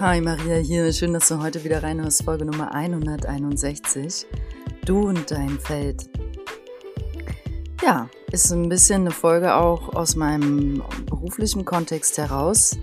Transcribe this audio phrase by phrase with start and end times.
[0.00, 4.26] Hi Maria hier, schön, dass du heute wieder reinhörst, Folge Nummer 161.
[4.84, 6.10] Du und dein Feld.
[7.80, 12.76] Ja, ist ein bisschen eine Folge auch aus meinem beruflichen Kontext heraus,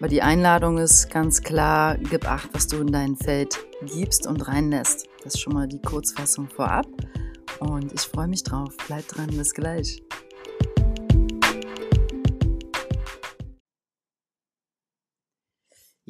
[0.00, 4.48] weil die Einladung ist ganz klar, gib acht, was du in dein Feld gibst und
[4.48, 5.06] reinlässt.
[5.22, 6.86] Das ist schon mal die Kurzfassung vorab
[7.60, 8.74] und ich freue mich drauf.
[8.86, 10.02] Bleib dran, bis gleich.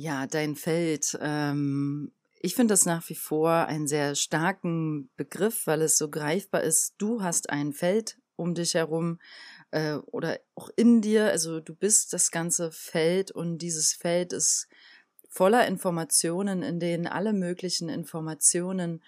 [0.01, 1.19] Ja, dein Feld.
[1.21, 6.63] Ähm, ich finde das nach wie vor einen sehr starken Begriff, weil es so greifbar
[6.63, 6.95] ist.
[6.99, 9.19] Du hast ein Feld um dich herum
[9.73, 11.25] äh, oder auch in dir.
[11.25, 14.69] Also du bist das ganze Feld und dieses Feld ist
[15.29, 19.03] voller Informationen, in denen alle möglichen Informationen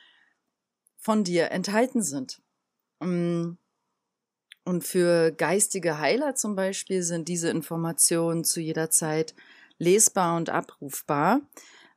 [0.96, 2.42] von dir enthalten sind.
[2.98, 3.52] Mm,
[4.64, 9.36] und für geistige Heiler zum Beispiel sind diese Informationen zu jeder Zeit
[9.80, 11.40] lesbar und abrufbar,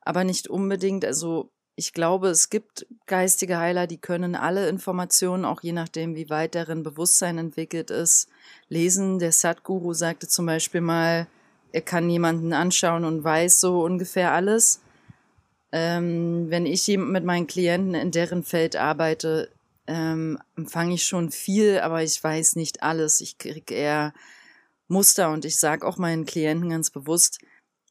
[0.00, 5.62] aber nicht unbedingt, also ich glaube, es gibt geistige Heiler, die können alle Informationen, auch
[5.62, 8.28] je nachdem, wie weit deren Bewusstsein entwickelt ist,
[8.68, 9.18] lesen.
[9.18, 11.26] Der Sadhguru sagte zum Beispiel mal,
[11.72, 14.80] er kann jemanden anschauen und weiß so ungefähr alles.
[15.72, 19.50] Ähm, wenn ich mit meinen Klienten in deren Feld arbeite,
[19.88, 23.20] ähm, empfange ich schon viel, aber ich weiß nicht alles.
[23.20, 24.14] Ich kriege eher
[24.86, 27.40] Muster und ich sage auch meinen Klienten ganz bewusst,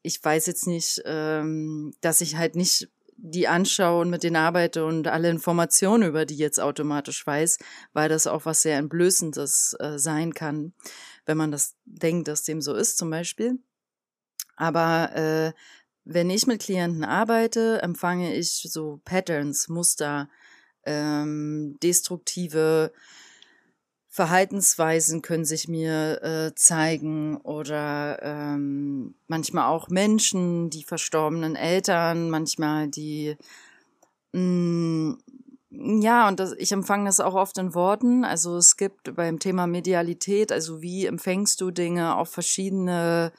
[0.03, 4.85] ich weiß jetzt nicht, ähm, dass ich halt nicht die anschaue und mit denen arbeite
[4.85, 7.57] und alle Informationen über die jetzt automatisch weiß,
[7.93, 10.73] weil das auch was sehr Entblößendes äh, sein kann,
[11.25, 13.59] wenn man das denkt, dass dem so ist zum Beispiel.
[14.57, 15.53] Aber äh,
[16.03, 20.29] wenn ich mit Klienten arbeite, empfange ich so Patterns, Muster,
[20.85, 22.91] ähm, destruktive
[24.13, 32.89] Verhaltensweisen können sich mir äh, zeigen oder ähm, manchmal auch Menschen, die verstorbenen Eltern, manchmal
[32.89, 33.35] die
[34.33, 35.17] mh, mm,
[36.03, 38.23] ja, und das, ich empfange das auch oft in Worten.
[38.23, 43.31] Also es gibt beim Thema Medialität, also wie empfängst du Dinge auf verschiedene,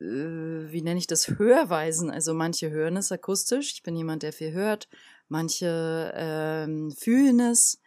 [0.00, 2.12] äh, wie nenne ich das, Hörweisen.
[2.12, 4.88] Also manche hören es akustisch, ich bin jemand, der viel hört,
[5.26, 7.81] manche ähm, fühlen es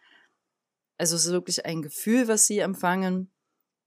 [0.98, 3.32] also es ist wirklich ein Gefühl, was sie empfangen.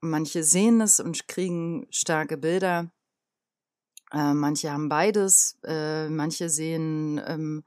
[0.00, 2.90] Manche sehen es und kriegen starke Bilder.
[4.12, 5.58] Äh, manche haben beides.
[5.64, 7.64] Äh, manche sehen ähm,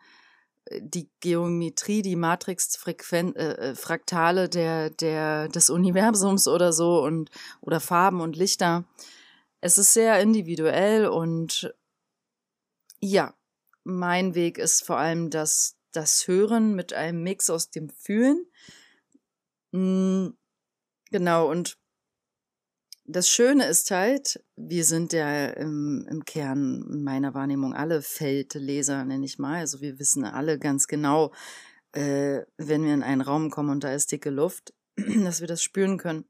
[0.80, 7.30] die Geometrie, die Matrix-Fraktale äh, äh der, der, des Universums oder so und
[7.62, 8.86] oder Farben und Lichter.
[9.60, 11.74] Es ist sehr individuell und
[13.00, 13.34] ja,
[13.84, 18.46] mein Weg ist vor allem das, das Hören mit einem Mix aus dem Fühlen
[19.72, 21.78] genau, und
[23.06, 29.26] das Schöne ist halt, wir sind ja im, im Kern meiner Wahrnehmung alle Feldleser, nenne
[29.26, 29.60] ich mal.
[29.60, 31.34] Also wir wissen alle ganz genau,
[31.94, 34.74] äh, wenn wir in einen Raum kommen und da ist dicke Luft,
[35.24, 36.26] dass wir das spüren können.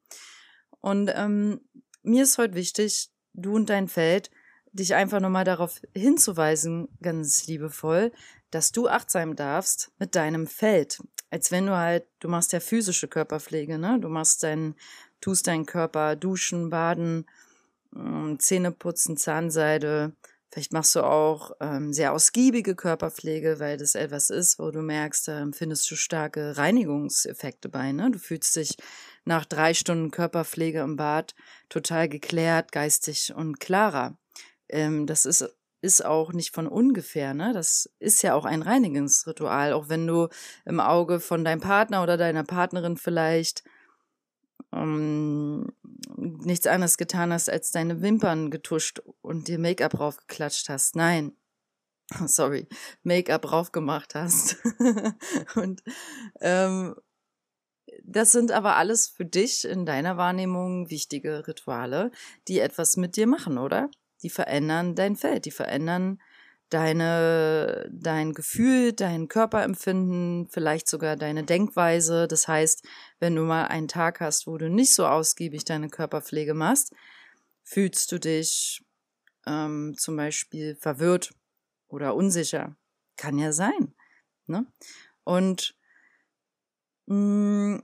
[0.80, 1.62] Und ähm,
[2.04, 4.32] mir ist heute wichtig, du und dein Feld,
[4.74, 8.12] dich einfach nochmal darauf hinzuweisen, ganz liebevoll,
[8.52, 11.00] dass du achtsam darfst mit deinem Feld
[11.32, 13.98] als wenn du halt, du machst ja physische Körperpflege, ne?
[14.00, 14.76] Du machst deinen,
[15.22, 17.26] tust deinen Körper duschen, baden,
[17.96, 20.14] ähm, Zähne putzen, Zahnseide.
[20.52, 25.30] Vielleicht machst du auch ähm, sehr ausgiebige Körperpflege, weil das etwas ist, wo du merkst,
[25.30, 27.94] da empfindest du starke Reinigungseffekte bei.
[27.94, 28.12] Ne?
[28.12, 28.76] Du fühlst dich
[29.24, 31.34] nach drei Stunden Körperpflege im Bad
[31.70, 34.18] total geklärt, geistig und klarer.
[34.68, 35.50] Ähm, das ist
[35.82, 37.54] ist auch nicht von ungefähr, ne?
[37.54, 40.28] Das ist ja auch ein Reinigungsritual, auch wenn du
[40.66, 43.64] im Auge von deinem Partner oder deiner Partnerin vielleicht
[44.72, 45.72] ähm,
[46.18, 50.96] nichts anderes getan hast, als deine Wimpern getuscht und dir Make-up raufgeklatscht hast.
[50.96, 51.36] Nein.
[52.28, 52.68] Sorry,
[53.04, 54.58] Make-up raufgemacht hast.
[55.56, 55.82] und
[56.42, 56.96] ähm,
[58.04, 62.12] das sind aber alles für dich in deiner Wahrnehmung wichtige Rituale,
[62.48, 63.90] die etwas mit dir machen, oder?
[64.24, 66.20] Die verändern dein Feld, die verändern
[66.72, 72.28] deine, dein Gefühl, dein Körperempfinden, vielleicht sogar deine Denkweise.
[72.28, 72.88] Das heißt,
[73.20, 76.94] wenn du mal einen Tag hast, wo du nicht so ausgiebig deine Körperpflege machst,
[77.64, 78.84] fühlst du dich
[79.46, 81.34] ähm, zum Beispiel verwirrt
[81.90, 82.76] oder unsicher.
[83.18, 83.94] Kann ja sein.
[84.48, 84.66] Ne?
[85.26, 85.76] Und
[87.08, 87.84] mh, mm,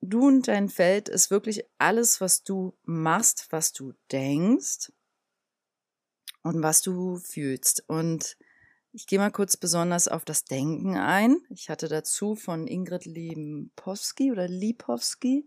[0.00, 4.90] du und dein Feld ist wirklich alles, was du machst, was du denkst,
[6.46, 7.84] und was du fühlst.
[7.88, 8.36] Und
[8.92, 11.38] ich gehe mal kurz besonders auf das Denken ein.
[11.50, 15.46] Ich hatte dazu von Ingrid Lipowski oder Lipowski.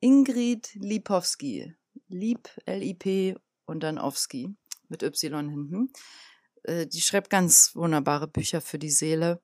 [0.00, 1.74] Ingrid Lipowski.
[2.08, 4.54] Lieb, L-I-P und dann Owski
[4.88, 5.92] mit Y hinten.
[6.62, 9.40] Äh, die schreibt ganz wunderbare Bücher für die Seele.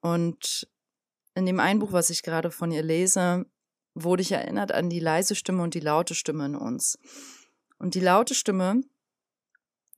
[0.00, 0.68] Und
[1.34, 3.46] in dem einen Buch, was ich gerade von ihr lese,
[3.94, 6.98] wurde ich erinnert an die leise Stimme und die laute Stimme in uns.
[7.78, 8.82] Und die laute Stimme,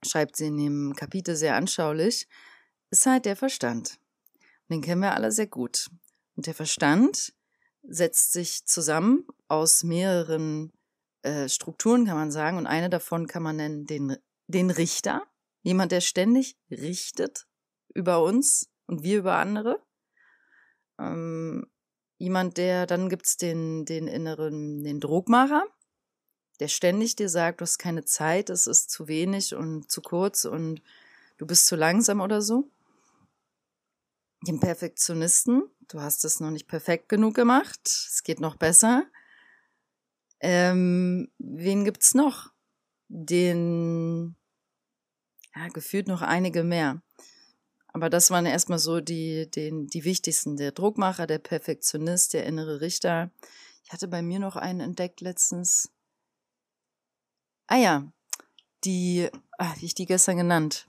[0.07, 2.27] schreibt sie in dem Kapitel sehr anschaulich,
[2.91, 3.99] ist halt der Verstand.
[4.71, 5.91] Den kennen wir alle sehr gut.
[6.35, 7.33] Und der Verstand
[7.83, 10.73] setzt sich zusammen aus mehreren
[11.23, 12.59] äh, Strukturen, kann man sagen.
[12.59, 14.17] Und eine davon kann man nennen den,
[14.47, 15.23] den Richter.
[15.63, 17.47] Jemand, der ständig richtet
[17.95, 19.83] über uns und wir über andere.
[20.99, 21.67] Ähm,
[22.19, 25.65] jemand, der, dann gibt's den, den inneren, den Druckmacher,
[26.61, 30.45] der ständig dir sagt, du hast keine Zeit, es ist zu wenig und zu kurz
[30.45, 30.83] und
[31.39, 32.71] du bist zu langsam oder so.
[34.47, 39.07] Den Perfektionisten, du hast es noch nicht perfekt genug gemacht, es geht noch besser.
[40.41, 42.53] Ähm, wen gibt's noch?
[43.09, 44.37] Den,
[45.55, 47.03] ja, gefühlt noch einige mehr.
[47.97, 50.59] Aber das waren erstmal so die, den, die wichtigsten.
[50.59, 53.31] Der Druckmacher, der Perfektionist, der innere Richter.
[53.85, 55.91] Ich hatte bei mir noch einen entdeckt letztens.
[57.67, 58.13] Ah ja,
[58.85, 59.29] die,
[59.59, 60.89] ah, wie ich die gestern genannt.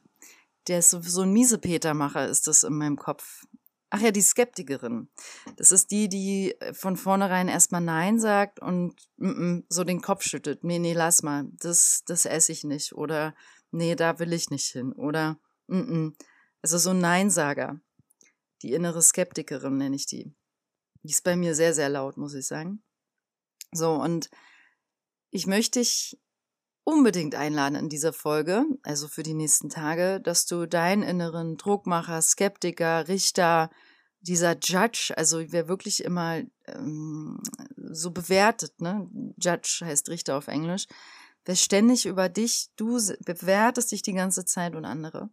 [0.67, 3.45] Der ist so, so ein Miesepetermacher, ist das in meinem Kopf.
[3.89, 5.07] Ach ja, die Skeptikerin.
[5.55, 10.23] Das ist die, die von vornherein erstmal Nein sagt und mm, mm, so den Kopf
[10.23, 10.63] schüttet.
[10.65, 11.45] Nee, nee, lass mal.
[11.53, 12.93] Das, das esse ich nicht.
[12.93, 13.33] Oder
[13.71, 14.91] nee, da will ich nicht hin.
[14.91, 16.17] Oder mm, mm.
[16.61, 17.79] Also so ein Neinsager.
[18.61, 20.33] Die innere Skeptikerin nenne ich die.
[21.03, 22.83] Die ist bei mir sehr, sehr laut, muss ich sagen.
[23.71, 24.29] So, und
[25.31, 26.19] ich möchte dich
[26.87, 32.21] unbedingt einladen in dieser Folge, also für die nächsten Tage, dass du deinen inneren Druckmacher,
[32.21, 33.69] Skeptiker, Richter,
[34.21, 37.41] dieser Judge, also wer wirklich immer ähm,
[37.75, 39.09] so bewertet, ne?
[39.37, 40.87] Judge heißt Richter auf Englisch,
[41.45, 45.29] wer ständig über dich, du bewertest dich die ganze Zeit und andere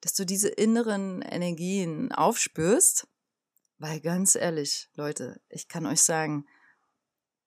[0.00, 3.06] dass du diese inneren Energien aufspürst,
[3.78, 6.46] weil ganz ehrlich, Leute, ich kann euch sagen,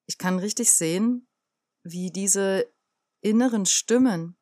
[0.06, 1.28] ich kann richtig sehen,
[1.84, 2.72] wie diese
[3.24, 4.38] inneren Stimmen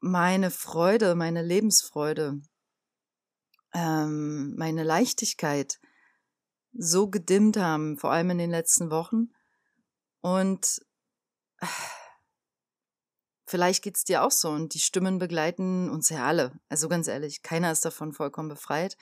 [0.00, 2.40] meine Freude, meine Lebensfreude,
[3.74, 5.80] ähm, meine Leichtigkeit
[6.72, 9.30] so gedimmt haben, vor allem in den letzten Wochen.
[10.20, 10.80] Und
[13.48, 16.58] Vielleicht geht's dir auch so und die Stimmen begleiten uns ja alle.
[16.68, 18.96] Also ganz ehrlich, keiner ist davon vollkommen befreit.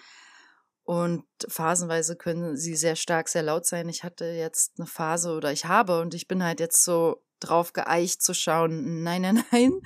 [0.82, 3.88] Und phasenweise können sie sehr stark, sehr laut sein.
[3.88, 7.72] Ich hatte jetzt eine Phase oder ich habe und ich bin halt jetzt so drauf
[7.72, 9.02] geeicht zu schauen.
[9.02, 9.80] Nein, nein, nein.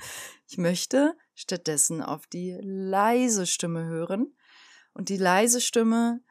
[0.47, 4.35] Ich möchte stattdessen auf die leise Stimme hören.
[4.93, 6.21] Und die leise Stimme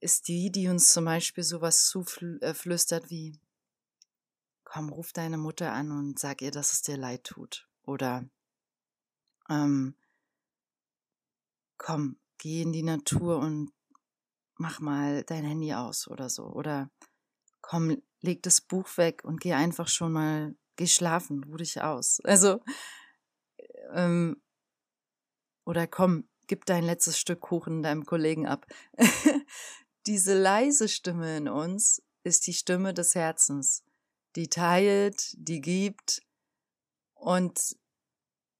[0.00, 3.38] ist die, die uns zum Beispiel sowas zuflüstert wie,
[4.64, 7.68] komm, ruf deine Mutter an und sag ihr, dass es dir leid tut.
[7.82, 8.24] Oder
[9.48, 9.94] ähm,
[11.76, 13.72] komm, geh in die Natur und
[14.56, 16.44] mach mal dein Handy aus oder so.
[16.44, 16.90] Oder
[17.60, 22.20] komm, leg das Buch weg und geh einfach schon mal, geh schlafen, ruh dich aus.
[22.24, 22.60] Also,
[23.92, 24.40] ähm,
[25.64, 28.66] oder komm, gib dein letztes Stück Kuchen deinem Kollegen ab.
[30.06, 33.84] Diese leise Stimme in uns ist die Stimme des Herzens
[34.36, 36.22] die teilt, die gibt
[37.14, 37.76] und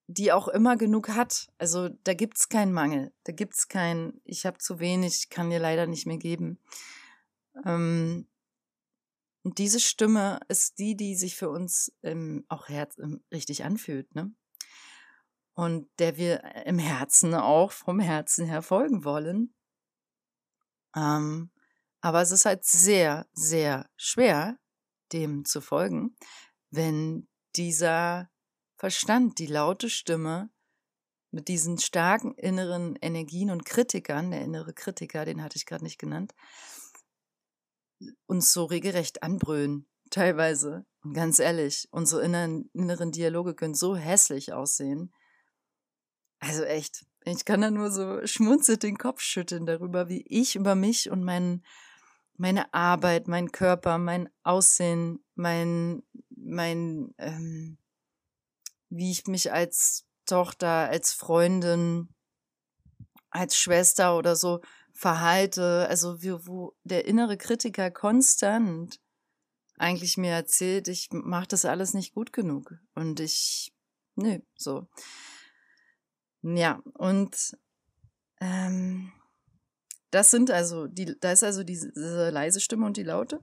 [0.07, 1.49] die auch immer genug hat.
[1.59, 5.87] Also da gibt's keinen Mangel, da gibt's kein, ich habe zu wenig, kann dir leider
[5.87, 6.59] nicht mehr geben.
[7.65, 8.27] Ähm,
[9.51, 14.15] und diese Stimme ist die, die sich für uns ähm, auch Herz, ähm, richtig anfühlt,
[14.15, 14.33] ne?
[15.55, 19.53] Und der wir im Herzen auch vom Herzen her folgen wollen.
[20.95, 21.51] Ähm,
[22.01, 24.57] aber es ist halt sehr, sehr schwer,
[25.13, 26.15] dem zu folgen,
[26.71, 28.31] wenn dieser
[28.77, 30.51] Verstand, die laute Stimme
[31.33, 35.99] mit diesen starken inneren Energien und Kritikern, der innere Kritiker, den hatte ich gerade nicht
[35.99, 36.37] genannt,
[38.27, 40.85] uns so regelrecht anbrüllen, teilweise.
[41.03, 45.13] Und ganz ehrlich, unsere inneren, inneren Dialoge können so hässlich aussehen.
[46.39, 50.75] Also echt, ich kann da nur so schmunzelnd den Kopf schütteln darüber, wie ich über
[50.75, 51.65] mich und meinen
[52.41, 57.77] meine Arbeit, mein Körper, mein Aussehen, mein, mein, ähm,
[58.89, 62.09] wie ich mich als Tochter, als Freundin,
[63.29, 64.63] als Schwester oder so
[65.01, 69.01] verhalte, also wie, wo der innere Kritiker konstant
[69.79, 73.73] eigentlich mir erzählt, ich mache das alles nicht gut genug und ich,
[74.15, 74.89] nö, so.
[76.43, 77.57] Ja, und
[78.43, 79.11] ähm,
[80.11, 83.43] das sind also die, da ist also diese, diese leise Stimme und die laute.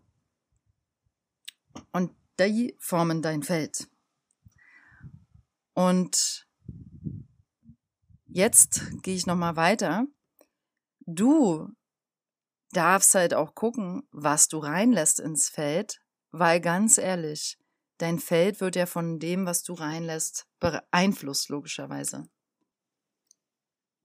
[1.91, 3.87] Und die formen dein Feld.
[5.73, 6.47] Und
[8.27, 10.05] jetzt gehe ich nochmal weiter.
[11.09, 11.69] Du
[12.73, 17.57] darfst halt auch gucken, was du reinlässt ins Feld, weil ganz ehrlich,
[17.97, 22.25] dein Feld wird ja von dem, was du reinlässt, beeinflusst, logischerweise.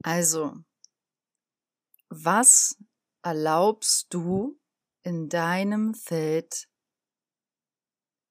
[0.04, 0.54] Also,
[2.08, 2.76] was
[3.22, 4.60] erlaubst du
[5.02, 6.68] in deinem Feld?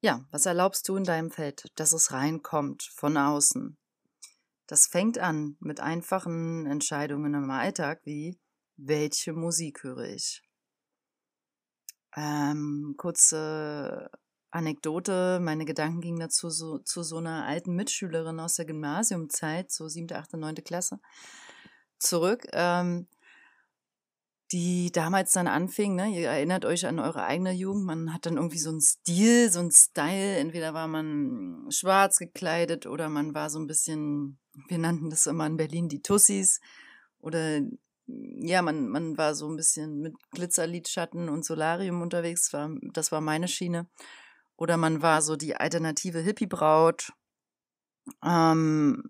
[0.01, 3.77] Ja, was erlaubst du in deinem Feld, dass es reinkommt von außen?
[4.67, 8.39] Das fängt an mit einfachen Entscheidungen im Alltag wie,
[8.83, 10.41] welche Musik höre ich?
[12.15, 14.09] Ähm, kurze
[14.50, 19.88] Anekdote, meine Gedanken gingen dazu so, zu so einer alten Mitschülerin aus der Gymnasiumzeit, so
[19.88, 21.00] siebte, achte, neunte Klasse,
[22.00, 23.07] zurück, ähm,
[24.51, 28.35] die damals dann anfing, ne, ihr erinnert euch an eure eigene Jugend, man hat dann
[28.35, 33.50] irgendwie so einen Stil, so einen Style, entweder war man schwarz gekleidet oder man war
[33.50, 36.59] so ein bisschen, wir nannten das immer in Berlin die Tussis
[37.19, 37.61] oder
[38.37, 43.21] ja, man, man war so ein bisschen mit Glitzerlidschatten und Solarium unterwegs, war, das war
[43.21, 43.87] meine Schiene.
[44.57, 47.13] Oder man war so die alternative Hippie-Braut.
[48.23, 49.03] Ähm,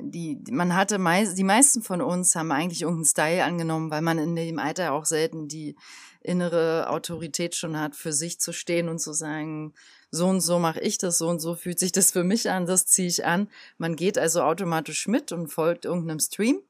[0.00, 4.18] die, man hatte meist, die meisten von uns haben eigentlich irgendeinen Style angenommen, weil man
[4.18, 5.76] in dem Alter auch selten die
[6.20, 9.74] innere Autorität schon hat, für sich zu stehen und zu sagen,
[10.10, 12.66] so und so mache ich das, so und so fühlt sich das für mich an,
[12.66, 13.48] das ziehe ich an.
[13.76, 16.62] Man geht also automatisch mit und folgt irgendeinem Stream.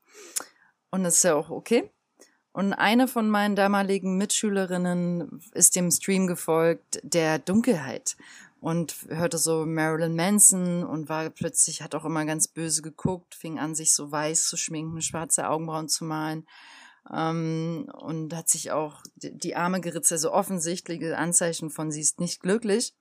[0.90, 1.90] Und das ist ja auch okay.
[2.52, 8.16] Und eine von meinen damaligen Mitschülerinnen ist dem Stream gefolgt der Dunkelheit
[8.60, 13.58] und hörte so Marilyn Manson und war plötzlich, hat auch immer ganz böse geguckt, fing
[13.58, 16.46] an, sich so weiß zu schminken, schwarze Augenbrauen zu malen
[17.12, 22.40] ähm, und hat sich auch die Arme geritzt, also offensichtliche Anzeichen von, sie ist nicht
[22.40, 22.94] glücklich.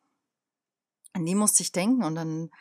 [1.13, 2.51] An die musste ich denken und dann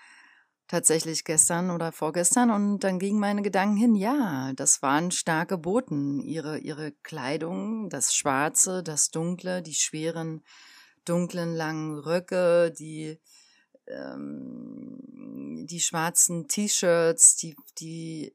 [0.68, 6.20] tatsächlich gestern oder vorgestern und dann gingen meine Gedanken hin, ja, das waren starke Boten,
[6.20, 10.42] ihre, ihre Kleidung, das Schwarze, das Dunkle, die schweren,
[11.04, 13.20] dunklen, langen Röcke, die,
[13.86, 18.34] ähm, die schwarzen T-Shirts, die, die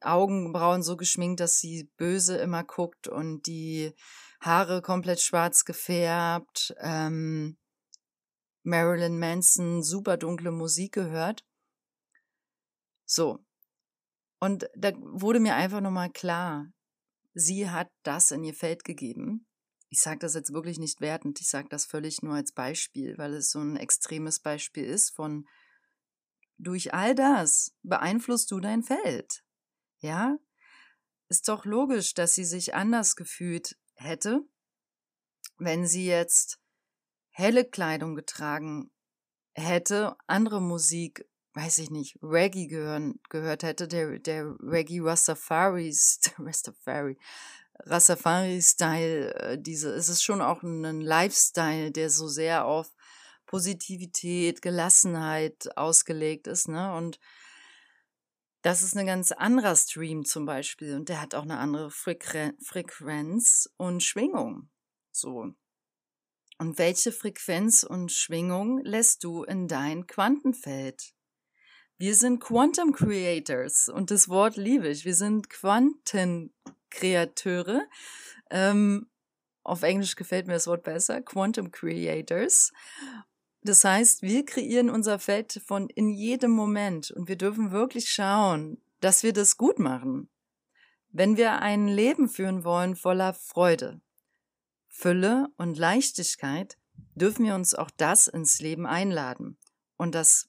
[0.00, 3.92] Augenbrauen so geschminkt, dass sie böse immer guckt und die
[4.40, 7.56] Haare komplett schwarz gefärbt, ähm,
[8.62, 11.44] Marilyn Manson super dunkle Musik gehört.
[13.04, 13.44] So.
[14.38, 16.72] Und da wurde mir einfach nochmal klar,
[17.34, 19.46] sie hat das in ihr Feld gegeben.
[19.88, 23.34] Ich sage das jetzt wirklich nicht wertend, ich sage das völlig nur als Beispiel, weil
[23.34, 25.46] es so ein extremes Beispiel ist von
[26.56, 29.44] durch all das beeinflusst du dein Feld.
[30.00, 30.38] Ja?
[31.28, 34.40] Ist doch logisch, dass sie sich anders gefühlt hätte,
[35.58, 36.61] wenn sie jetzt
[37.32, 38.90] helle Kleidung getragen
[39.54, 45.94] hätte, andere Musik, weiß ich nicht, Reggae gehören, gehört hätte, der, der Reggae Rastafari,
[46.38, 47.18] Rastafari,
[47.80, 52.92] Rastafari-Style, äh, diese, es ist schon auch ein Lifestyle, der so sehr auf
[53.46, 56.94] Positivität, Gelassenheit ausgelegt ist, ne?
[56.94, 57.18] Und
[58.62, 63.68] das ist ein ganz anderer Stream zum Beispiel und der hat auch eine andere Frequenz
[63.76, 64.70] und Schwingung.
[65.10, 65.52] So.
[66.58, 71.14] Und welche Frequenz und Schwingung lässt du in dein Quantenfeld?
[71.98, 75.04] Wir sind Quantum Creators und das Wort liebe ich.
[75.04, 77.82] Wir sind Quantenkreateure.
[78.50, 79.08] Ähm,
[79.62, 81.22] auf Englisch gefällt mir das Wort besser.
[81.22, 82.72] Quantum Creators.
[83.62, 88.82] Das heißt, wir kreieren unser Feld von in jedem Moment und wir dürfen wirklich schauen,
[89.00, 90.28] dass wir das gut machen.
[91.10, 94.00] Wenn wir ein Leben führen wollen voller Freude,
[94.92, 96.76] Fülle und Leichtigkeit
[97.14, 99.58] dürfen wir uns auch das ins Leben einladen.
[99.96, 100.48] Und das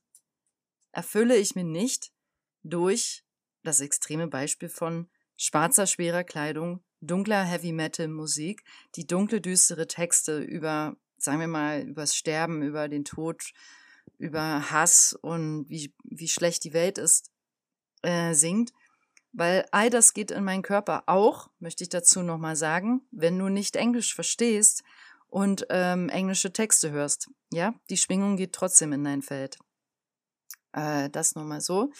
[0.91, 2.11] erfülle ich mir nicht
[2.61, 3.23] durch
[3.63, 8.63] das extreme Beispiel von schwarzer, schwerer Kleidung, dunkler Heavy Metal Musik,
[8.95, 13.41] die dunkle, düstere Texte über, sagen wir mal, übers Sterben, über den Tod,
[14.17, 17.31] über Hass und wie, wie schlecht die Welt ist,
[18.01, 18.73] äh, singt,
[19.33, 23.49] weil all das geht in meinen Körper auch, möchte ich dazu nochmal sagen, wenn du
[23.49, 24.83] nicht Englisch verstehst
[25.27, 27.29] und ähm, englische Texte hörst.
[27.51, 29.57] Ja, die Schwingung geht trotzdem in dein Feld.
[30.71, 31.91] Äh, das nochmal so.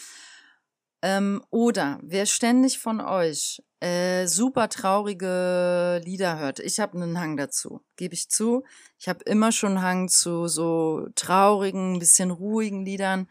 [1.01, 7.35] Ähm, oder wer ständig von euch äh, super traurige Lieder hört, ich habe einen Hang
[7.35, 8.63] dazu, gebe ich zu.
[8.99, 13.27] Ich habe immer schon Hang zu so traurigen, bisschen ruhigen Liedern.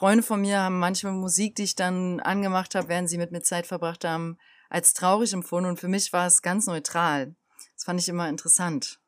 [0.00, 3.42] Freunde von mir haben manchmal Musik, die ich dann angemacht habe, während sie mit mir
[3.42, 4.38] Zeit verbracht haben,
[4.70, 7.34] als traurig empfunden und für mich war es ganz neutral.
[7.74, 8.98] Das fand ich immer interessant.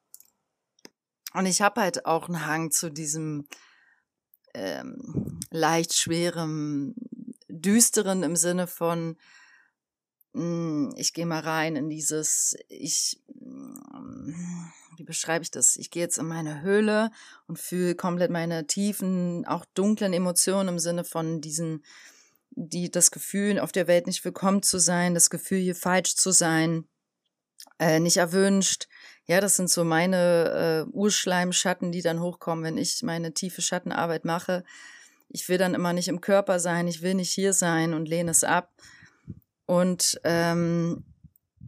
[1.33, 3.49] Und ich habe halt auch einen Hang zu diesem
[4.53, 6.95] ähm, leicht schwerem,
[7.49, 9.17] düsteren im Sinne von,
[10.35, 13.19] hm, ich gehe mal rein in dieses, ich,
[14.97, 15.77] wie beschreibe ich das?
[15.77, 17.11] Ich gehe jetzt in meine Höhle
[17.47, 21.85] und fühle komplett meine tiefen, auch dunklen Emotionen im Sinne von diesen,
[22.51, 26.31] die das Gefühl, auf der Welt nicht willkommen zu sein, das Gefühl, hier falsch zu
[26.31, 26.87] sein,
[27.79, 28.89] äh, nicht erwünscht.
[29.27, 34.25] Ja, das sind so meine äh, Urschleimschatten, die dann hochkommen, wenn ich meine tiefe Schattenarbeit
[34.25, 34.65] mache.
[35.29, 38.33] Ich will dann immer nicht im Körper sein, ich will nicht hier sein und lehne
[38.33, 38.73] es ab.
[39.65, 41.12] Und ähm, äh,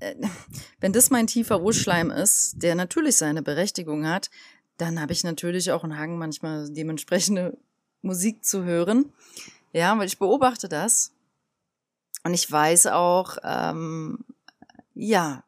[0.81, 4.31] wenn das mein tiefer Urschleim ist, der natürlich seine Berechtigung hat,
[4.77, 7.57] dann habe ich natürlich auch einen Hang, manchmal dementsprechende
[8.03, 9.13] Musik zu hören.
[9.73, 11.13] Ja, weil ich beobachte das.
[12.23, 14.25] Und ich weiß auch, ähm,
[14.95, 15.45] ja,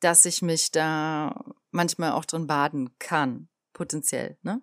[0.00, 4.36] dass ich mich da manchmal auch drin baden kann, potenziell.
[4.42, 4.60] Ne?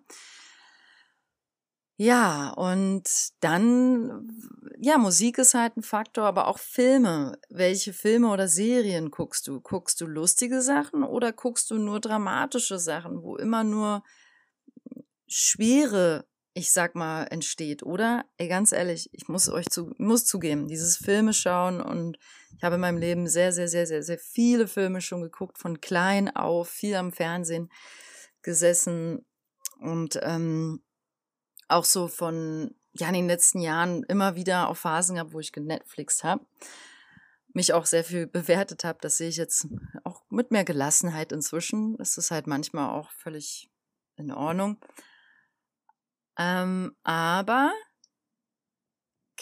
[2.02, 3.04] Ja, und
[3.38, 4.28] dann,
[4.80, 7.38] ja, Musik ist halt ein Faktor, aber auch Filme.
[7.48, 9.60] Welche Filme oder Serien guckst du?
[9.60, 14.02] Guckst du lustige Sachen oder guckst du nur dramatische Sachen, wo immer nur
[15.28, 18.24] schwere, ich sag mal, entsteht, oder?
[18.36, 22.18] Ey, ganz ehrlich, ich muss euch zu, muss zugeben, dieses Filme schauen und
[22.56, 25.80] ich habe in meinem Leben sehr, sehr, sehr, sehr, sehr viele Filme schon geguckt, von
[25.80, 27.70] klein auf, viel am Fernsehen
[28.42, 29.24] gesessen
[29.78, 30.82] und ähm,
[31.72, 35.52] auch so von, ja, in den letzten Jahren immer wieder auf Phasen gehabt, wo ich
[35.52, 36.44] genetflixt habe.
[37.54, 38.98] Mich auch sehr viel bewertet habe.
[39.02, 39.68] Das sehe ich jetzt
[40.04, 41.96] auch mit mehr Gelassenheit inzwischen.
[41.98, 43.68] Das ist halt manchmal auch völlig
[44.16, 44.78] in Ordnung.
[46.38, 47.72] Ähm, aber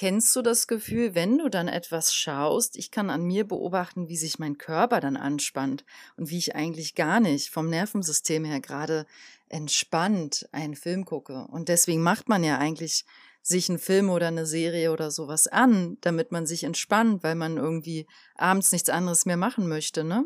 [0.01, 4.17] Kennst du das Gefühl, wenn du dann etwas schaust, ich kann an mir beobachten, wie
[4.17, 5.85] sich mein Körper dann anspannt
[6.17, 9.05] und wie ich eigentlich gar nicht vom Nervensystem her gerade
[9.51, 11.47] entspannt einen Film gucke.
[11.49, 13.05] Und deswegen macht man ja eigentlich
[13.43, 17.59] sich einen Film oder eine Serie oder sowas an, damit man sich entspannt, weil man
[17.59, 20.25] irgendwie abends nichts anderes mehr machen möchte, ne?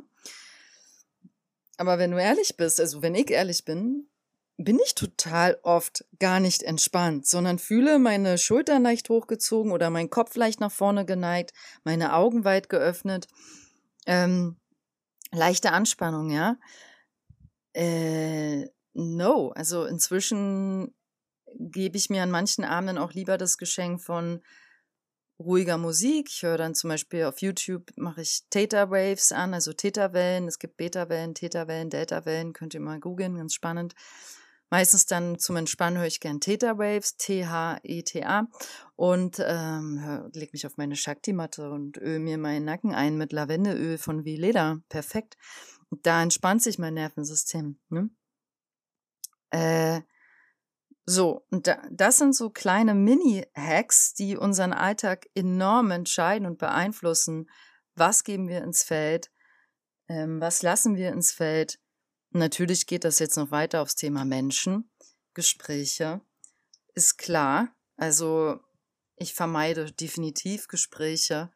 [1.78, 4.06] Aber wenn du ehrlich bist, also wenn ich ehrlich bin,
[4.56, 10.10] bin ich total oft gar nicht entspannt, sondern fühle meine Schultern leicht hochgezogen oder mein
[10.10, 13.26] Kopf leicht nach vorne geneigt, meine Augen weit geöffnet,
[14.06, 14.56] ähm,
[15.32, 16.56] leichte Anspannung, ja.
[17.72, 20.94] Äh, no, also inzwischen
[21.58, 24.40] gebe ich mir an manchen Abenden auch lieber das Geschenk von
[25.38, 26.28] ruhiger Musik.
[26.30, 30.46] Ich höre dann zum Beispiel auf YouTube, mache ich Theta Waves an, also Theta-Wellen.
[30.46, 33.94] Es gibt Beta-Wellen, Theta-Wellen, Delta-Wellen, könnt ihr mal googeln, ganz spannend.
[34.74, 38.48] Meistens dann zum Entspannen höre ich gern Theta Waves, T-H-E-T-A
[38.96, 43.98] und ähm, leg mich auf meine Shakti-Matte und öle mir meinen Nacken ein mit Lavendeöl
[43.98, 44.80] von Vileda.
[44.88, 45.37] Perfekt.
[46.02, 47.78] Da entspannt sich mein Nervensystem.
[47.88, 48.10] Ne?
[49.50, 50.00] Äh,
[51.06, 57.48] so, und da, das sind so kleine Mini-Hacks, die unseren Alltag enorm entscheiden und beeinflussen.
[57.94, 59.30] Was geben wir ins Feld?
[60.08, 61.78] Ähm, was lassen wir ins Feld?
[62.37, 64.90] Natürlich geht das jetzt noch weiter aufs Thema Menschen,
[65.35, 66.20] Gespräche.
[66.92, 67.73] Ist klar.
[67.97, 68.59] Also
[69.14, 71.53] ich vermeide definitiv Gespräche,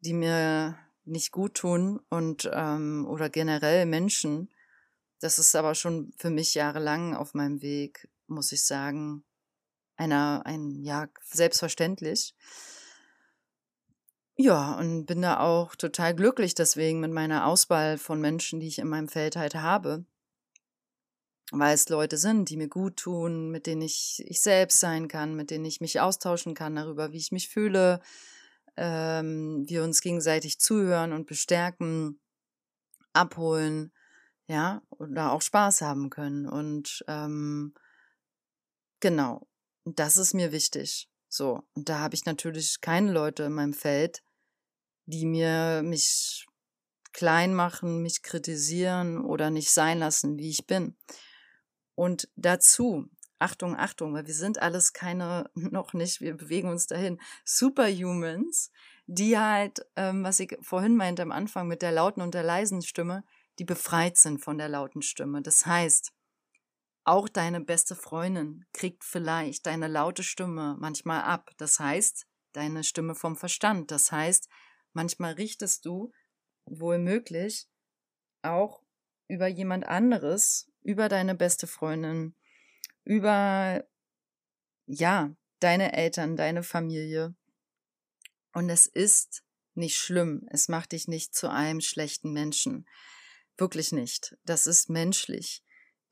[0.00, 4.48] die mir nicht gut tun und ähm, oder generell Menschen.
[5.20, 9.26] Das ist aber schon für mich jahrelang auf meinem Weg, muss ich sagen,
[9.96, 12.34] einer ein ja selbstverständlich.
[14.40, 18.78] Ja, und bin da auch total glücklich deswegen mit meiner Auswahl von Menschen, die ich
[18.78, 20.04] in meinem Feld halt habe.
[21.50, 25.34] Weil es Leute sind, die mir gut tun, mit denen ich ich selbst sein kann,
[25.34, 28.00] mit denen ich mich austauschen kann darüber, wie ich mich fühle,
[28.76, 32.20] ähm, wir uns gegenseitig zuhören und bestärken,
[33.14, 33.92] abholen,
[34.48, 36.46] ja, oder auch Spaß haben können.
[36.46, 37.74] Und ähm,
[39.00, 39.48] genau,
[39.84, 41.08] das ist mir wichtig.
[41.28, 44.22] So, und da habe ich natürlich keine Leute in meinem Feld,
[45.08, 46.46] die mir mich
[47.12, 50.96] klein machen, mich kritisieren oder nicht sein lassen, wie ich bin.
[51.94, 57.18] Und dazu, Achtung, Achtung, weil wir sind alles keine, noch nicht, wir bewegen uns dahin,
[57.44, 58.70] Superhumans,
[59.06, 62.82] die halt, ähm, was ich vorhin meinte am Anfang mit der lauten und der leisen
[62.82, 63.24] Stimme,
[63.58, 65.40] die befreit sind von der lauten Stimme.
[65.40, 66.12] Das heißt,
[67.04, 71.50] auch deine beste Freundin kriegt vielleicht deine laute Stimme manchmal ab.
[71.56, 73.90] Das heißt, deine Stimme vom Verstand.
[73.90, 74.50] Das heißt,
[74.92, 76.12] Manchmal richtest du
[76.64, 77.68] wohl möglich
[78.42, 78.82] auch
[79.28, 82.34] über jemand anderes, über deine beste Freundin,
[83.04, 83.84] über,
[84.86, 87.34] ja, deine Eltern, deine Familie.
[88.52, 89.42] Und es ist
[89.74, 90.46] nicht schlimm.
[90.50, 92.86] Es macht dich nicht zu einem schlechten Menschen.
[93.56, 94.36] Wirklich nicht.
[94.44, 95.62] Das ist menschlich.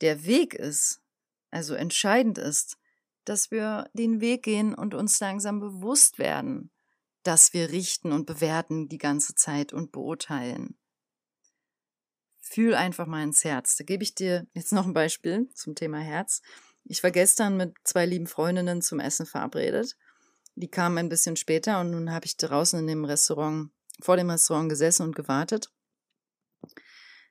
[0.01, 1.01] Der Weg ist,
[1.51, 2.77] also entscheidend ist,
[3.25, 6.71] dass wir den Weg gehen und uns langsam bewusst werden,
[7.27, 10.79] dass wir richten und bewerten die ganze Zeit und beurteilen.
[12.41, 13.77] Fühl einfach mal ins Herz.
[13.77, 16.43] Da gebe ich dir jetzt noch ein Beispiel zum Thema Herz.
[16.85, 19.97] Ich war gestern mit zwei lieben Freundinnen zum Essen verabredet.
[20.55, 24.31] Die kamen ein bisschen später und nun habe ich draußen in dem Restaurant, vor dem
[24.31, 25.73] Restaurant gesessen und gewartet.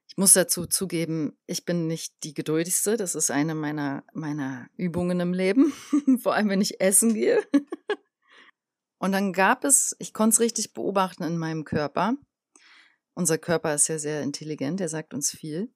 [0.08, 2.98] Ich muss dazu zugeben, ich bin nicht die geduldigste.
[2.98, 5.74] Das ist eine meiner, meiner Übungen im Leben.
[6.22, 7.42] Vor allem, wenn ich essen gehe.
[8.98, 12.16] Und dann gab es, ich konnte es richtig beobachten in meinem Körper.
[13.14, 15.72] Unser Körper ist ja sehr intelligent, er sagt uns viel.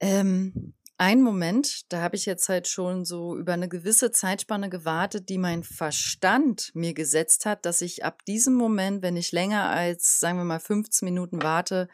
[0.00, 5.28] Ähm, ein Moment, da habe ich jetzt halt schon so über eine gewisse Zeitspanne gewartet,
[5.28, 10.20] die mein Verstand mir gesetzt hat, dass ich ab diesem Moment, wenn ich länger als,
[10.20, 11.88] sagen wir mal, 15 Minuten warte,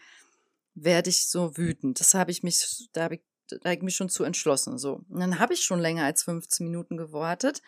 [0.74, 2.00] werde ich so wütend.
[2.00, 4.78] Das habe ich mich, da habe ich, da habe ich mich schon zu entschlossen.
[4.78, 5.04] So.
[5.08, 7.62] Und dann habe ich schon länger als 15 Minuten gewartet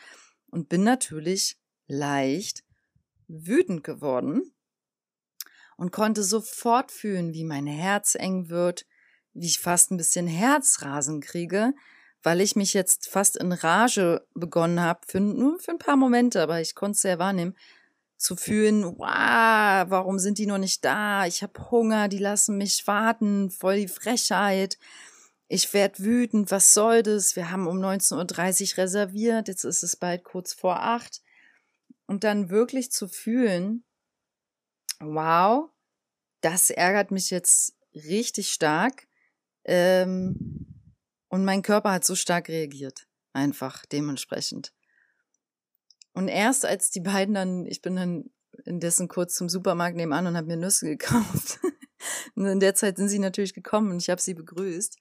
[0.49, 1.60] und bin natürlich
[1.90, 2.62] leicht
[3.29, 4.53] wütend geworden
[5.76, 8.87] und konnte sofort fühlen, wie mein Herz eng wird,
[9.35, 11.74] wie ich fast ein bisschen Herzrasen kriege,
[12.22, 16.42] weil ich mich jetzt fast in Rage begonnen habe, für, nur für ein paar Momente,
[16.42, 17.57] aber ich konnte es sehr wahrnehmen,
[18.16, 21.26] zu fühlen, wow, warum sind die noch nicht da?
[21.26, 24.79] Ich habe Hunger, die lassen mich warten, voll die Frechheit.
[25.48, 27.35] Ich werd wütend, was soll das?
[27.35, 31.22] Wir haben um 19.30 Uhr reserviert, jetzt ist es bald kurz vor acht.
[32.11, 33.85] Und dann wirklich zu fühlen,
[34.99, 35.70] wow,
[36.40, 39.07] das ärgert mich jetzt richtig stark.
[39.62, 40.66] Ähm,
[41.29, 44.75] und mein Körper hat so stark reagiert, einfach dementsprechend.
[46.12, 48.25] Und erst als die beiden dann, ich bin dann
[48.64, 51.61] indessen kurz zum Supermarkt nebenan und habe mir Nüsse gekauft.
[52.35, 54.99] und in der Zeit sind sie natürlich gekommen und ich habe sie begrüßt.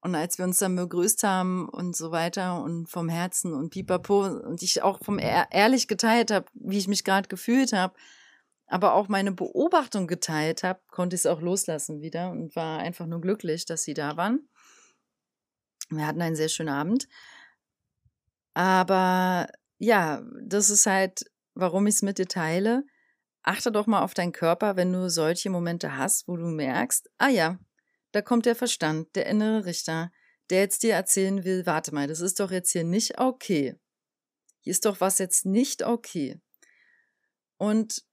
[0.00, 4.26] Und als wir uns dann begrüßt haben und so weiter und vom Herzen und pipapo
[4.26, 7.94] und ich auch vom ehrlich geteilt habe, wie ich mich gerade gefühlt habe,
[8.68, 13.06] aber auch meine Beobachtung geteilt habe, konnte ich es auch loslassen wieder und war einfach
[13.06, 14.48] nur glücklich, dass sie da waren.
[15.90, 17.08] Wir hatten einen sehr schönen Abend.
[18.54, 22.84] Aber ja, das ist halt, warum ich es mit dir teile.
[23.42, 27.28] Achte doch mal auf deinen Körper, wenn du solche Momente hast, wo du merkst, ah
[27.28, 27.58] ja,
[28.12, 30.10] da kommt der Verstand, der innere Richter,
[30.50, 33.76] der jetzt dir erzählen will, warte mal, das ist doch jetzt hier nicht okay.
[34.60, 36.40] Hier ist doch was jetzt nicht okay.
[37.58, 38.04] Und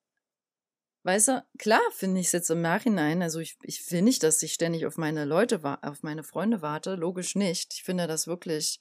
[1.03, 4.41] weißt du, klar finde ich es jetzt im Nachhinein, also ich, ich will nicht, dass
[4.43, 7.73] ich ständig auf meine Leute, auf meine Freunde warte, logisch nicht.
[7.73, 8.79] Ich finde das wirklich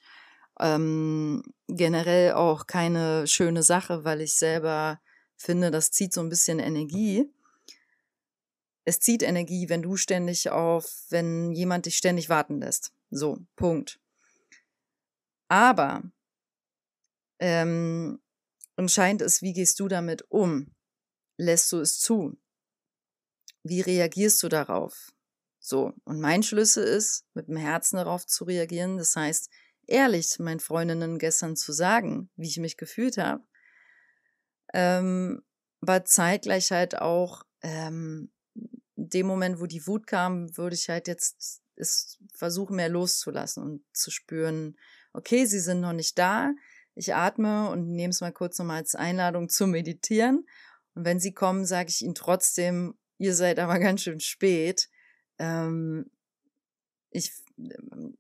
[0.61, 5.01] ähm, generell auch keine schöne Sache, weil ich selber
[5.37, 7.31] finde, das zieht so ein bisschen Energie.
[8.85, 12.93] Es zieht Energie, wenn du ständig auf, wenn jemand dich ständig warten lässt.
[13.11, 13.99] So, Punkt.
[15.49, 16.03] Aber
[17.39, 18.21] ähm,
[18.77, 20.75] entscheidend ist, wie gehst du damit um?
[21.37, 22.37] Lässt du es zu?
[23.63, 25.13] Wie reagierst du darauf?
[25.59, 28.99] So, und mein Schlüssel ist, mit dem Herzen darauf zu reagieren.
[28.99, 29.49] Das heißt,
[29.87, 33.43] ehrlich meinen Freundinnen gestern zu sagen, wie ich mich gefühlt habe.
[34.75, 35.43] Ähm,
[35.81, 38.31] aber zeitgleich halt auch, ähm,
[39.09, 43.85] dem Moment, wo die Wut kam, würde ich halt jetzt es versuchen, mehr loszulassen und
[43.93, 44.77] zu spüren,
[45.13, 46.53] okay, sie sind noch nicht da.
[46.95, 50.47] Ich atme und nehme es mal kurz nochmal als Einladung zu meditieren.
[50.95, 54.89] Und wenn sie kommen, sage ich ihnen trotzdem, ihr seid aber ganz schön spät.
[55.39, 56.11] Ähm,
[57.11, 57.33] ich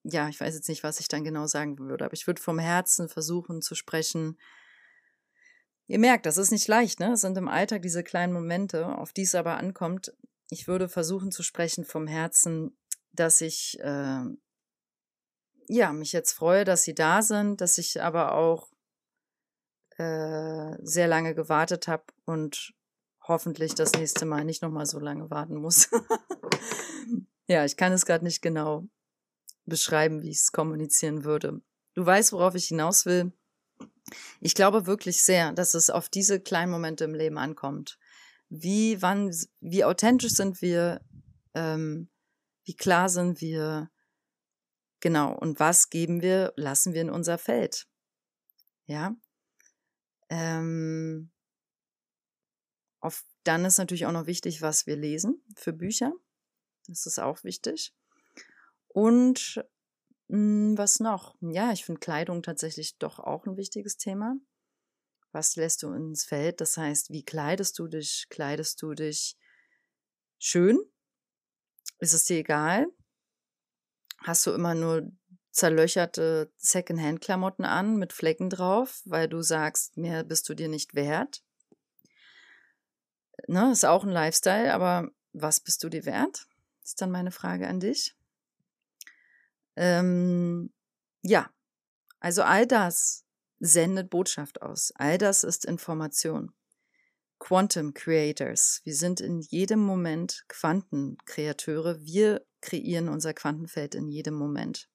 [0.04, 2.58] ja, ich weiß jetzt nicht, was ich dann genau sagen würde, aber ich würde vom
[2.58, 4.38] Herzen versuchen zu sprechen.
[5.86, 7.12] Ihr merkt, das ist nicht leicht, ne?
[7.12, 10.14] Es sind im Alltag diese kleinen Momente, auf die es aber ankommt.
[10.50, 12.76] Ich würde versuchen zu sprechen vom Herzen,
[13.12, 14.24] dass ich äh,
[15.68, 18.70] ja mich jetzt freue, dass sie da sind, dass ich aber auch
[19.96, 22.74] äh, sehr lange gewartet habe und
[23.26, 25.88] hoffentlich das nächste Mal nicht nochmal so lange warten muss.
[27.48, 28.86] ja, ich kann es gerade nicht genau
[29.64, 31.62] beschreiben, wie ich es kommunizieren würde.
[31.94, 33.32] Du weißt, worauf ich hinaus will.
[34.40, 37.98] Ich glaube wirklich sehr, dass es auf diese kleinen Momente im Leben ankommt.
[38.48, 41.00] Wie, wann, wie authentisch sind wir,
[41.54, 42.08] ähm,
[42.64, 43.90] wie klar sind wir,
[45.00, 47.86] genau, und was geben wir, lassen wir in unser Feld.
[48.86, 49.16] Ja.
[50.28, 51.30] Ähm,
[53.00, 56.12] auf, dann ist natürlich auch noch wichtig, was wir lesen für Bücher.
[56.86, 57.94] Das ist auch wichtig.
[58.88, 59.62] Und
[60.28, 61.36] mh, hm, was noch?
[61.40, 64.36] Ja, ich finde Kleidung tatsächlich doch auch ein wichtiges Thema.
[65.34, 66.60] Was lässt du ins Feld?
[66.60, 68.26] Das heißt, wie kleidest du dich?
[68.30, 69.36] Kleidest du dich
[70.38, 70.78] schön?
[71.98, 72.86] Ist es dir egal?
[74.18, 75.10] Hast du immer nur
[75.50, 81.42] zerlöcherte Secondhand-Klamotten an mit Flecken drauf, weil du sagst, mehr bist du dir nicht wert.
[83.48, 86.46] Ne, ist auch ein Lifestyle, aber was bist du dir wert?
[86.84, 88.14] Ist dann meine Frage an dich.
[89.74, 90.72] Ähm,
[91.22, 91.50] ja,
[92.20, 93.23] also all das
[93.64, 94.92] sendet Botschaft aus.
[94.96, 96.52] All das ist Information.
[97.38, 98.80] Quantum Creators.
[98.84, 102.00] Wir sind in jedem Moment Quantenkreateure.
[102.00, 104.88] Wir kreieren unser Quantenfeld in jedem Moment.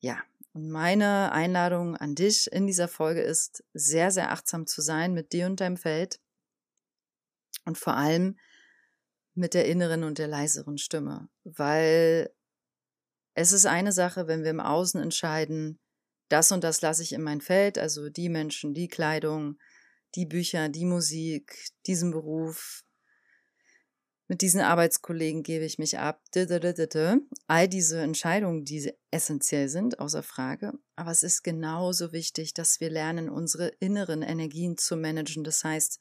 [0.00, 0.22] Ja,
[0.52, 5.32] und meine Einladung an dich in dieser Folge ist, sehr, sehr achtsam zu sein mit
[5.32, 6.20] dir und deinem Feld
[7.66, 8.38] und vor allem
[9.34, 12.30] mit der inneren und der leiseren Stimme, weil
[13.34, 15.78] es ist eine Sache, wenn wir im Außen entscheiden,
[16.28, 19.58] das und das lasse ich in mein Feld, also die Menschen, die Kleidung,
[20.14, 22.82] die Bücher, die Musik, diesen Beruf,
[24.28, 26.20] mit diesen Arbeitskollegen gebe ich mich ab.
[27.46, 30.72] All diese Entscheidungen, die essentiell sind, außer Frage.
[30.96, 35.44] Aber es ist genauso wichtig, dass wir lernen, unsere inneren Energien zu managen.
[35.44, 36.00] Das heißt,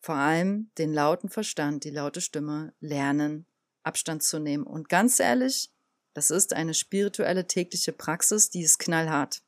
[0.00, 3.46] vor allem den lauten Verstand, die laute Stimme lernen,
[3.82, 4.66] Abstand zu nehmen.
[4.66, 5.70] Und ganz ehrlich,
[6.12, 9.42] das ist eine spirituelle tägliche Praxis, die ist knallhart.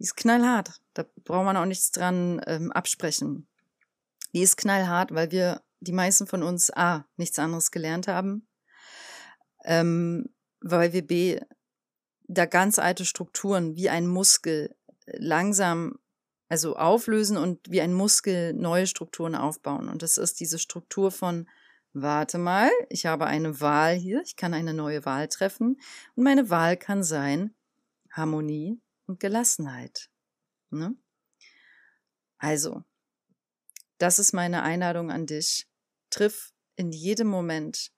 [0.00, 0.80] Die ist knallhart.
[0.94, 3.46] Da braucht man auch nichts dran ähm, absprechen.
[4.32, 8.48] Die ist knallhart, weil wir, die meisten von uns, A, nichts anderes gelernt haben,
[9.64, 11.38] ähm, weil wir B,
[12.28, 15.98] da ganz alte Strukturen wie ein Muskel langsam,
[16.48, 19.90] also auflösen und wie ein Muskel neue Strukturen aufbauen.
[19.90, 21.46] Und das ist diese Struktur von,
[21.92, 25.78] warte mal, ich habe eine Wahl hier, ich kann eine neue Wahl treffen
[26.14, 27.54] und meine Wahl kann sein
[28.10, 30.08] Harmonie, und Gelassenheit.
[30.70, 30.96] Ne?
[32.38, 32.84] Also,
[33.98, 35.68] das ist meine Einladung an dich.
[36.10, 37.92] Triff in jedem Moment,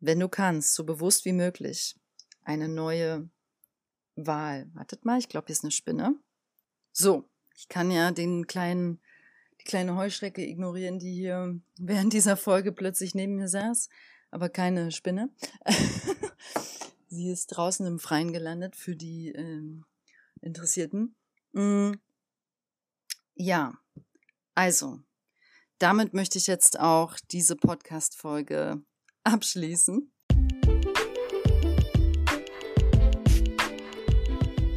[0.00, 1.96] wenn du kannst, so bewusst wie möglich,
[2.42, 3.30] eine neue
[4.16, 4.68] Wahl.
[4.74, 6.16] Wartet mal, ich glaube, hier ist eine Spinne.
[6.92, 9.00] So, ich kann ja den kleinen,
[9.60, 13.88] die kleine Heuschrecke ignorieren, die hier während dieser Folge plötzlich neben mir saß,
[14.30, 15.30] aber keine Spinne.
[17.08, 19.84] Sie ist draußen im Freien gelandet für die ähm,
[20.44, 21.16] Interessierten.
[21.52, 21.92] Mm,
[23.34, 23.74] ja,
[24.54, 25.00] also,
[25.78, 28.82] damit möchte ich jetzt auch diese Podcast-Folge
[29.24, 30.12] abschließen.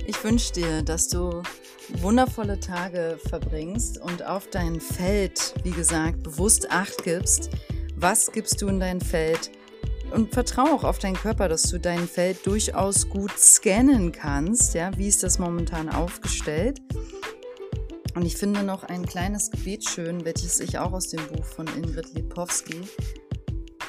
[0.08, 1.44] Ich wünsche dir, dass du
[1.90, 7.50] wundervolle Tage verbringst und auf dein Feld, wie gesagt, bewusst Acht gibst.
[7.96, 9.52] Was gibst du in dein Feld?
[10.12, 14.74] Und vertraue auch auf deinen Körper, dass du dein Feld durchaus gut scannen kannst.
[14.74, 16.82] Ja, wie ist das momentan aufgestellt?
[18.18, 21.68] Und ich finde noch ein kleines Gebet schön, welches ich auch aus dem Buch von
[21.68, 22.82] Ingrid Lipowski,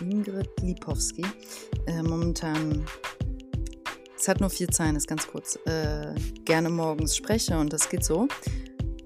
[0.02, 1.24] Ingrid Lipowski,
[1.87, 2.85] äh, momentan,
[4.18, 8.04] es hat nur vier Zeilen, ist ganz kurz, äh, gerne morgens spreche und das geht
[8.04, 8.28] so.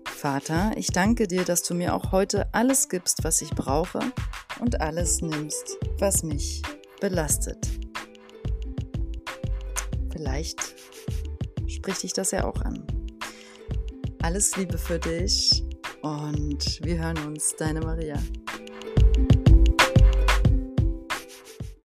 [0.06, 4.00] Vater, ich danke dir, dass du mir auch heute alles gibst, was ich brauche
[4.58, 6.62] und alles nimmst, was mich
[7.02, 7.68] belastet.
[10.12, 10.60] Vielleicht
[11.66, 12.86] spricht dich das ja auch an.
[14.22, 15.64] Alles Liebe für dich
[16.02, 18.16] und wir hören uns, deine Maria.